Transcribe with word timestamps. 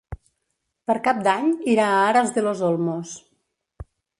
Per 0.91 0.95
Cap 1.09 1.19
d'Any 1.27 1.51
irà 1.75 1.91
a 1.91 2.01
Aras 2.09 2.35
de 2.39 2.47
los 2.49 2.65
Olmos. 2.71 3.17